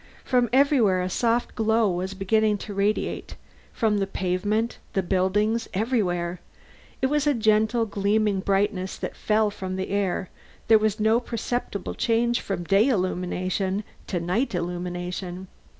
[0.23, 3.35] From everywhere a soft glow was beginning to radiate
[3.71, 6.39] from the pavement, the buildings, everywhere.
[7.03, 10.31] It was a gentle gleaming brightness that fell from the air;
[10.69, 15.47] there was no perceptible change from day illumination to night illumination.